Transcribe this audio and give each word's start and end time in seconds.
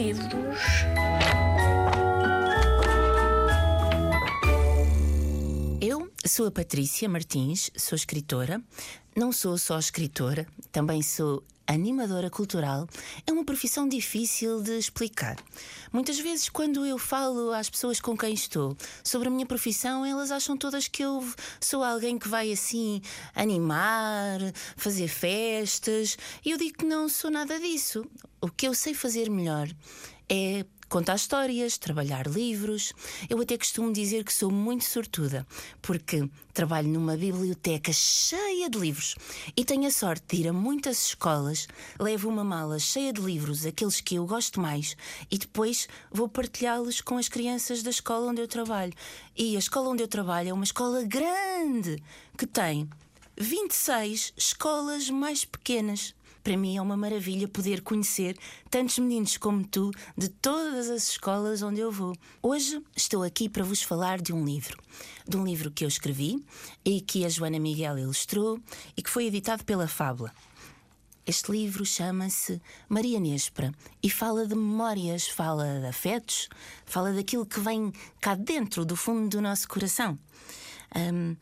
livros. 0.00 0.89
Sou 6.40 6.46
a 6.46 6.50
Patrícia 6.50 7.06
Martins, 7.06 7.70
sou 7.76 7.94
escritora. 7.94 8.62
Não 9.14 9.30
sou 9.30 9.58
só 9.58 9.78
escritora, 9.78 10.46
também 10.72 11.02
sou 11.02 11.44
animadora 11.66 12.30
cultural. 12.30 12.88
É 13.26 13.30
uma 13.30 13.44
profissão 13.44 13.86
difícil 13.86 14.62
de 14.62 14.78
explicar. 14.78 15.36
Muitas 15.92 16.18
vezes, 16.18 16.48
quando 16.48 16.86
eu 16.86 16.96
falo 16.96 17.52
às 17.52 17.68
pessoas 17.68 18.00
com 18.00 18.16
quem 18.16 18.32
estou 18.32 18.74
sobre 19.04 19.28
a 19.28 19.30
minha 19.30 19.44
profissão, 19.44 20.02
elas 20.06 20.30
acham 20.30 20.56
todas 20.56 20.88
que 20.88 21.04
eu 21.04 21.22
sou 21.60 21.84
alguém 21.84 22.18
que 22.18 22.26
vai 22.26 22.50
assim 22.50 23.02
animar, 23.34 24.40
fazer 24.78 25.08
festas. 25.08 26.16
E 26.42 26.52
eu 26.52 26.56
digo 26.56 26.78
que 26.78 26.86
não 26.86 27.06
sou 27.06 27.30
nada 27.30 27.60
disso. 27.60 28.02
O 28.40 28.48
que 28.48 28.66
eu 28.66 28.72
sei 28.72 28.94
fazer 28.94 29.28
melhor 29.28 29.68
é 30.26 30.64
contar 30.90 31.14
histórias, 31.14 31.78
trabalhar 31.78 32.26
livros. 32.26 32.92
Eu 33.28 33.40
até 33.40 33.56
costumo 33.56 33.92
dizer 33.92 34.24
que 34.24 34.32
sou 34.32 34.50
muito 34.50 34.84
sortuda, 34.84 35.46
porque 35.80 36.28
trabalho 36.52 36.88
numa 36.88 37.16
biblioteca 37.16 37.92
cheia 37.92 38.68
de 38.68 38.76
livros 38.76 39.14
e 39.56 39.64
tenho 39.64 39.86
a 39.86 39.90
sorte 39.90 40.36
de 40.36 40.42
ir 40.42 40.48
a 40.48 40.52
muitas 40.52 41.06
escolas, 41.06 41.68
levo 41.98 42.28
uma 42.28 42.42
mala 42.42 42.78
cheia 42.80 43.12
de 43.12 43.20
livros, 43.20 43.64
aqueles 43.64 44.00
que 44.00 44.16
eu 44.16 44.26
gosto 44.26 44.60
mais, 44.60 44.96
e 45.30 45.38
depois 45.38 45.88
vou 46.10 46.28
partilhá-los 46.28 47.00
com 47.00 47.16
as 47.16 47.28
crianças 47.28 47.84
da 47.84 47.90
escola 47.90 48.26
onde 48.26 48.42
eu 48.42 48.48
trabalho. 48.48 48.92
E 49.36 49.54
a 49.54 49.60
escola 49.60 49.90
onde 49.90 50.02
eu 50.02 50.08
trabalho 50.08 50.48
é 50.48 50.52
uma 50.52 50.64
escola 50.64 51.04
grande 51.04 52.02
que 52.36 52.46
tem 52.46 52.90
26 53.38 54.34
escolas 54.36 55.08
mais 55.08 55.44
pequenas. 55.44 56.14
Para 56.42 56.56
mim 56.56 56.76
é 56.78 56.82
uma 56.82 56.96
maravilha 56.96 57.46
poder 57.46 57.82
conhecer 57.82 58.36
tantos 58.70 58.98
meninos 58.98 59.36
como 59.36 59.62
tu 59.66 59.90
de 60.16 60.28
todas 60.28 60.88
as 60.88 61.10
escolas 61.10 61.60
onde 61.60 61.80
eu 61.80 61.92
vou. 61.92 62.16
Hoje 62.42 62.82
estou 62.96 63.22
aqui 63.22 63.46
para 63.46 63.62
vos 63.62 63.82
falar 63.82 64.20
de 64.22 64.32
um 64.32 64.42
livro. 64.42 64.78
De 65.28 65.36
um 65.36 65.44
livro 65.44 65.70
que 65.70 65.84
eu 65.84 65.88
escrevi 65.88 66.42
e 66.82 67.02
que 67.02 67.26
a 67.26 67.28
Joana 67.28 67.58
Miguel 67.58 67.98
ilustrou 67.98 68.58
e 68.96 69.02
que 69.02 69.10
foi 69.10 69.26
editado 69.26 69.64
pela 69.64 69.86
Fábula. 69.86 70.32
Este 71.26 71.52
livro 71.52 71.84
chama-se 71.84 72.60
Maria 72.88 73.20
Nespra 73.20 73.70
e 74.02 74.08
fala 74.08 74.46
de 74.46 74.54
memórias, 74.54 75.28
fala 75.28 75.80
de 75.80 75.86
afetos, 75.86 76.48
fala 76.86 77.12
daquilo 77.12 77.44
que 77.44 77.60
vem 77.60 77.92
cá 78.18 78.34
dentro, 78.34 78.86
do 78.86 78.96
fundo 78.96 79.28
do 79.28 79.42
nosso 79.42 79.68
coração. 79.68 80.18
Um, 80.96 81.36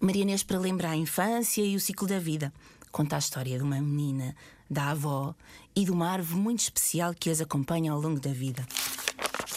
Maria 0.00 0.24
Nespra 0.24 0.58
lembra 0.58 0.90
a 0.90 0.96
infância 0.96 1.62
e 1.62 1.76
o 1.76 1.80
ciclo 1.80 2.08
da 2.08 2.18
vida 2.18 2.52
conta 2.92 3.16
a 3.16 3.18
história 3.18 3.56
de 3.56 3.62
uma 3.62 3.80
menina, 3.80 4.34
da 4.68 4.90
avó 4.90 5.34
e 5.74 5.84
de 5.84 5.90
uma 5.90 6.08
árvore 6.08 6.40
muito 6.40 6.60
especial 6.60 7.14
que 7.14 7.30
as 7.30 7.40
acompanha 7.40 7.92
ao 7.92 8.00
longo 8.00 8.20
da 8.20 8.32
vida. 8.32 8.66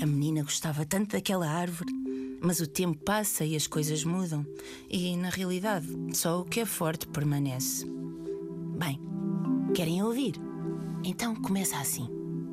A 0.00 0.06
menina 0.06 0.42
gostava 0.42 0.84
tanto 0.84 1.12
daquela 1.12 1.48
árvore, 1.48 1.92
mas 2.40 2.60
o 2.60 2.66
tempo 2.66 2.98
passa 3.04 3.44
e 3.44 3.54
as 3.54 3.66
coisas 3.66 4.04
mudam, 4.04 4.46
e 4.88 5.16
na 5.16 5.28
realidade 5.28 5.86
só 6.12 6.40
o 6.40 6.44
que 6.44 6.60
é 6.60 6.66
forte 6.66 7.06
permanece. 7.06 7.86
Bem, 8.78 9.00
querem 9.74 10.02
ouvir? 10.02 10.34
Então 11.04 11.34
começa 11.36 11.78
assim. 11.78 12.08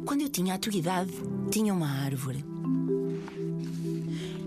Quando 0.05 0.21
eu 0.21 0.29
tinha 0.29 0.55
a 0.55 0.57
tua 0.57 0.73
idade, 0.73 1.11
tinha 1.49 1.73
uma 1.73 1.89
árvore. 1.89 2.43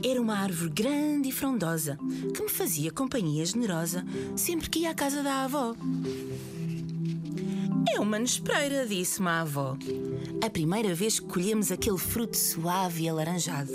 Era 0.07 0.21
uma 0.21 0.37
árvore 0.37 0.71
grande 0.71 1.31
e 1.31 1.33
frondosa 1.33 1.99
que 2.35 2.43
me 2.43 2.49
fazia 2.51 2.91
companhia 2.91 3.43
generosa 3.47 4.05
sempre 4.37 4.69
que 4.69 4.81
ia 4.81 4.91
à 4.91 4.95
casa 4.95 5.23
da 5.23 5.45
avó. 5.45 5.75
É 7.89 7.99
uma 7.99 8.19
nespreira, 8.19 8.87
disse-me 8.87 9.29
a 9.29 9.41
avó. 9.41 9.79
A 10.45 10.51
primeira 10.51 10.95
vez 10.95 11.19
que 11.19 11.27
colhemos 11.27 11.73
aquele 11.73 11.97
fruto 11.97 12.37
suave 12.37 13.05
e 13.05 13.09
alaranjado. 13.09 13.73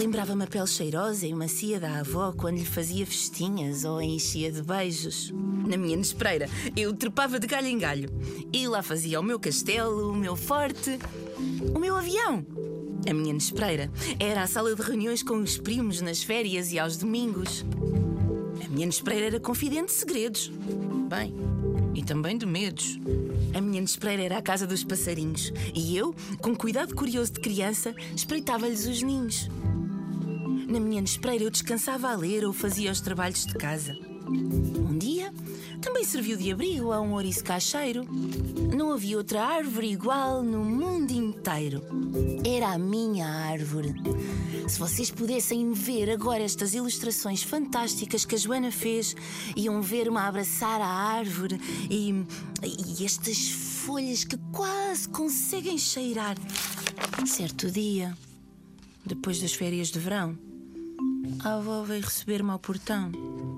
Lembrava-me 0.00 0.44
a 0.44 0.46
pele 0.46 0.66
cheirosa 0.66 1.26
e 1.26 1.34
macia 1.34 1.80
da 1.80 1.98
avó 1.98 2.32
quando 2.32 2.58
lhe 2.58 2.64
fazia 2.64 3.04
festinhas 3.04 3.84
ou 3.84 3.98
a 3.98 4.04
enchia 4.04 4.52
de 4.52 4.62
beijos. 4.62 5.32
Na 5.66 5.76
minha 5.76 5.96
nespreira, 5.96 6.48
eu 6.76 6.94
trepava 6.94 7.40
de 7.40 7.46
galho 7.46 7.66
em 7.66 7.78
galho 7.78 8.08
e 8.52 8.66
lá 8.68 8.82
fazia 8.82 9.18
o 9.18 9.22
meu 9.22 9.38
castelo, 9.38 10.12
o 10.12 10.14
meu 10.14 10.36
forte, 10.36 10.98
o 11.74 11.78
meu 11.78 11.96
avião. 11.96 12.44
A 13.08 13.14
minha 13.14 13.32
nespreira 13.32 13.90
era 14.18 14.42
a 14.42 14.46
sala 14.46 14.74
de 14.74 14.82
reuniões 14.82 15.22
com 15.22 15.38
os 15.38 15.56
primos 15.56 16.00
nas 16.00 16.22
férias 16.22 16.72
e 16.72 16.78
aos 16.78 16.96
domingos. 16.96 17.64
A 18.64 18.68
minha 18.68 18.86
nespreira 18.86 19.26
era 19.26 19.40
confidente 19.40 19.86
de 19.86 19.92
segredos. 19.92 20.52
Bem, 21.08 21.34
e 21.94 22.02
também 22.02 22.36
de 22.36 22.46
medos. 22.46 22.98
A 23.54 23.60
minha 23.60 23.80
nespreira 23.80 24.22
era 24.22 24.38
a 24.38 24.42
casa 24.42 24.66
dos 24.66 24.84
passarinhos 24.84 25.52
e 25.74 25.96
eu, 25.96 26.14
com 26.40 26.54
cuidado 26.54 26.94
curioso 26.94 27.32
de 27.32 27.40
criança, 27.40 27.94
espreitava-lhes 28.14 28.86
os 28.86 29.02
ninhos. 29.02 29.48
Na 30.68 30.78
minha 30.78 31.00
nespreira 31.00 31.44
eu 31.44 31.50
descansava 31.50 32.10
a 32.10 32.16
ler 32.16 32.44
ou 32.44 32.52
fazia 32.52 32.92
os 32.92 33.00
trabalhos 33.00 33.44
de 33.44 33.54
casa. 33.54 33.98
Um 34.28 34.96
dia 34.96 35.32
também 36.00 36.04
serviu 36.04 36.36
de 36.36 36.50
abrigo 36.50 36.92
a 36.92 37.00
um 37.00 37.12
ouriço 37.12 37.44
cacheiro. 37.44 38.06
Não 38.74 38.92
havia 38.92 39.18
outra 39.18 39.44
árvore 39.44 39.90
igual 39.90 40.42
no 40.42 40.64
mundo 40.64 41.10
inteiro. 41.10 41.82
Era 42.42 42.68
a 42.72 42.78
minha 42.78 43.26
árvore. 43.26 43.94
Se 44.66 44.78
vocês 44.78 45.10
pudessem 45.10 45.72
ver 45.72 46.10
agora 46.10 46.42
estas 46.42 46.72
ilustrações 46.72 47.42
fantásticas 47.42 48.24
que 48.24 48.34
a 48.34 48.38
Joana 48.38 48.70
fez, 48.72 49.14
iam 49.54 49.82
ver-me 49.82 50.16
abraçar 50.16 50.80
a 50.80 50.86
árvore 50.86 51.60
e, 51.90 52.24
e 52.62 53.04
estas 53.04 53.50
folhas 53.50 54.24
que 54.24 54.38
quase 54.52 55.06
conseguem 55.08 55.76
cheirar. 55.76 56.36
Certo 57.26 57.70
dia, 57.70 58.16
depois 59.04 59.38
das 59.40 59.52
férias 59.52 59.88
de 59.88 59.98
verão, 59.98 60.38
a 61.44 61.56
avó 61.56 61.82
veio 61.82 62.02
receber-me 62.02 62.50
ao 62.50 62.58
portão. 62.58 63.49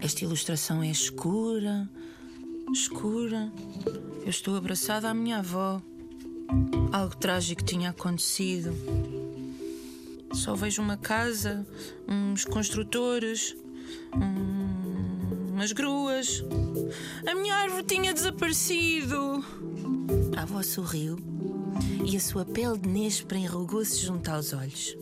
Esta 0.00 0.24
ilustração 0.24 0.82
é 0.82 0.90
escura, 0.90 1.88
escura. 2.72 3.52
Eu 4.22 4.30
estou 4.30 4.56
abraçada 4.56 5.08
à 5.08 5.14
minha 5.14 5.38
avó. 5.38 5.80
Algo 6.92 7.16
trágico 7.16 7.64
tinha 7.64 7.90
acontecido. 7.90 8.72
Só 10.32 10.54
vejo 10.54 10.82
uma 10.82 10.96
casa, 10.96 11.66
uns 12.06 12.44
construtores, 12.44 13.56
um, 14.14 15.54
umas 15.54 15.72
gruas. 15.72 16.44
A 17.26 17.34
minha 17.34 17.54
árvore 17.54 17.84
tinha 17.84 18.12
desaparecido. 18.12 19.44
A 20.36 20.42
avó 20.42 20.62
sorriu 20.62 21.18
e 22.04 22.16
a 22.16 22.20
sua 22.20 22.44
pele 22.44 22.78
de 22.78 22.88
nespra 22.88 23.38
enrugou-se 23.38 24.04
junto 24.04 24.28
aos 24.30 24.52
olhos 24.52 24.96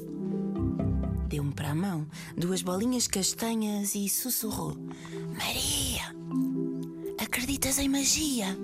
deu-me 1.34 1.52
para 1.52 1.72
a 1.72 1.74
mão 1.74 2.06
duas 2.36 2.62
bolinhas 2.62 3.08
castanhas 3.08 3.96
e 3.96 4.08
sussurrou: 4.08 4.76
Maria, 5.36 6.14
acreditas 7.18 7.80
em 7.80 7.88
magia? 7.88 8.56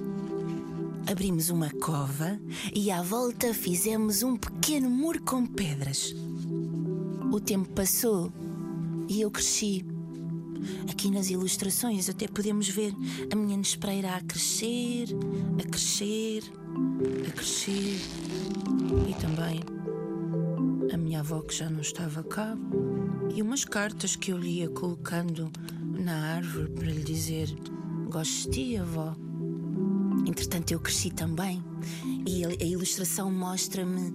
Abrimos 1.11 1.51
uma 1.51 1.69
cova 1.69 2.41
e 2.73 2.93
à 2.93 3.03
volta 3.03 3.53
fizemos 3.53 4.23
um 4.23 4.37
pequeno 4.37 4.89
muro 4.89 5.21
com 5.23 5.45
pedras. 5.45 6.15
O 7.33 7.41
tempo 7.41 7.69
passou 7.71 8.33
e 9.09 9.21
eu 9.21 9.33
cresci. 9.33 9.85
Aqui 10.89 11.11
nas 11.11 11.29
ilustrações 11.29 12.09
até 12.09 12.29
podemos 12.29 12.69
ver 12.69 12.95
a 13.33 13.35
minha 13.35 13.57
nespreira 13.57 14.15
a 14.15 14.21
crescer, 14.21 15.09
a 15.59 15.69
crescer, 15.69 16.45
a 17.27 17.33
crescer 17.33 17.99
e 19.09 19.15
também 19.15 19.80
a 20.93 20.97
minha 20.97 21.21
avó 21.21 21.41
que 21.43 21.55
já 21.55 21.71
não 21.71 21.81
estava 21.81 22.23
cá 22.25 22.57
e 23.35 23.43
umas 23.43 23.65
cartas 23.65 24.17
que 24.17 24.33
eu 24.33 24.39
lhe 24.39 24.59
ia 24.59 24.69
colocando 24.69 25.51
na 25.83 26.35
árvore 26.35 26.69
para 26.71 26.87
lhe 26.87 27.03
dizer: 27.03 27.49
Gosto 28.09 28.51
de 28.51 28.71
ti, 28.71 28.77
avó. 28.77 29.15
Entretanto, 30.27 30.73
eu 30.73 30.81
cresci 30.81 31.11
também 31.11 31.63
e 32.27 32.45
a 32.45 32.65
ilustração 32.65 33.31
mostra-me 33.31 34.13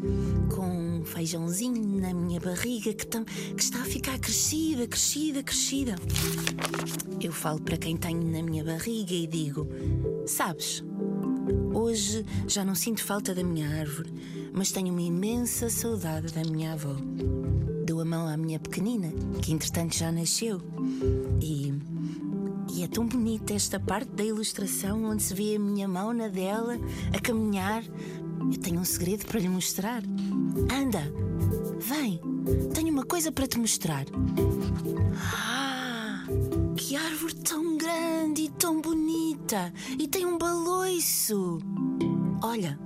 com 0.53 0.99
um 0.99 1.05
feijãozinho 1.05 1.99
na 1.99 2.13
minha 2.13 2.39
barriga 2.39 2.93
que, 2.93 3.05
que 3.05 3.63
está 3.63 3.81
a 3.81 3.85
ficar 3.85 4.19
crescida, 4.19 4.87
crescida, 4.87 5.41
crescida. 5.41 5.95
Eu 7.21 7.31
falo 7.31 7.59
para 7.61 7.77
quem 7.77 7.97
tenho 7.97 8.23
na 8.31 8.43
minha 8.43 8.63
barriga 8.63 9.13
e 9.13 9.25
digo: 9.25 9.67
Sabes, 10.27 10.83
hoje 11.73 12.25
já 12.47 12.63
não 12.63 12.75
sinto 12.75 13.03
falta 13.03 13.33
da 13.33 13.43
minha 13.43 13.67
árvore 13.79 14.13
mas 14.55 14.71
tenho 14.71 14.91
uma 14.91 15.01
imensa 15.01 15.69
saudade 15.69 16.33
da 16.33 16.41
minha 16.41 16.73
avó. 16.73 16.95
Dou 17.85 17.99
a 17.99 18.05
mão 18.05 18.27
à 18.27 18.37
minha 18.37 18.57
pequenina, 18.57 19.11
que 19.41 19.51
entretanto 19.51 19.97
já 19.97 20.11
nasceu. 20.11 20.61
E, 21.41 21.73
e 22.73 22.83
é 22.83 22.87
tão 22.87 23.05
bonita 23.05 23.53
esta 23.53 23.79
parte 23.79 24.11
da 24.11 24.23
ilustração 24.23 25.03
onde 25.03 25.21
se 25.23 25.33
vê 25.33 25.57
a 25.57 25.59
minha 25.59 25.87
mão 25.87 26.13
na 26.13 26.29
dela 26.29 26.77
a 27.13 27.19
caminhar. 27.19 27.83
Eu 28.51 28.59
tenho 28.59 28.79
um 28.79 28.85
segredo 28.85 29.25
para 29.25 29.39
lhe 29.39 29.49
mostrar. 29.49 30.01
Anda, 30.73 31.03
vem, 31.77 32.21
tenho 32.73 32.93
uma 32.93 33.05
coisa 33.05 33.31
para 33.31 33.47
te 33.47 33.59
mostrar. 33.59 34.05
Ah, 35.17 36.23
que 36.77 36.95
árvore 36.95 37.35
tão 37.35 37.77
grande 37.77 38.43
e 38.43 38.49
tão 38.49 38.79
bonita! 38.79 39.73
E 39.99 40.07
tem 40.07 40.25
um 40.25 40.37
baloiço! 40.37 41.59
Olha, 42.41 42.79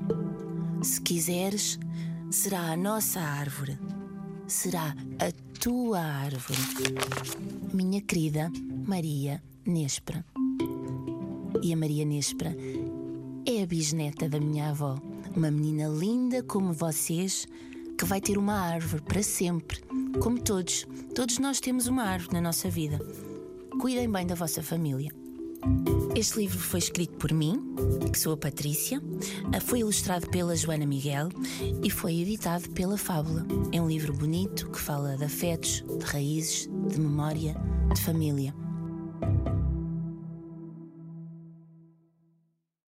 se 0.81 1.02
quiseres, 1.02 1.80
será 2.31 2.72
a 2.72 2.78
nossa 2.78 3.20
árvore. 3.20 3.78
Será 4.48 4.96
a 5.20 5.60
tua 5.60 6.00
árvore. 6.00 6.60
Minha 7.74 8.02
querida 8.02 8.52
Maria 8.88 9.44
Nespra. 9.66 10.26
E 11.62 11.74
a 11.74 11.78
Maria 11.78 12.06
Nespra 12.06 12.56
é 13.46 13.64
a 13.64 13.68
bisneta 13.68 14.30
da 14.30 14.40
minha 14.40 14.70
avó, 14.70 14.98
uma 15.36 15.52
menina 15.52 15.88
linda 15.88 16.42
como 16.44 16.74
vocês, 16.74 17.48
que 17.98 18.06
vai 18.06 18.22
ter 18.22 18.38
uma 18.38 18.54
árvore 18.54 19.02
para 19.04 19.22
sempre, 19.22 19.81
como 20.22 20.40
todos. 20.40 20.88
Todos 21.14 21.38
nós 21.38 21.60
temos 21.60 21.88
uma 21.88 22.04
árvore 22.04 22.34
na 22.34 22.42
nossa 22.42 22.70
vida. 22.70 23.00
Cuidem 23.81 24.10
bem 24.10 24.26
da 24.26 24.36
vossa 24.36 24.64
família. 24.64 25.12
Este 26.15 26.39
livro 26.39 26.59
foi 26.59 26.79
escrito 26.79 27.13
por 27.17 27.31
mim, 27.31 27.61
que 28.11 28.19
sou 28.19 28.33
a 28.33 28.38
Patrícia, 28.38 29.01
foi 29.61 29.79
ilustrado 29.79 30.29
pela 30.29 30.56
Joana 30.56 30.85
Miguel 30.85 31.29
e 31.83 31.89
foi 31.89 32.19
editado 32.19 32.69
pela 32.71 32.97
Fábula. 32.97 33.45
É 33.71 33.81
um 33.81 33.88
livro 33.88 34.13
bonito 34.13 34.69
que 34.69 34.79
fala 34.79 35.15
de 35.15 35.23
afetos, 35.23 35.83
de 35.97 36.06
raízes, 36.06 36.69
de 36.88 37.00
memória, 37.00 37.56
de 37.94 38.01
família. 38.01 38.53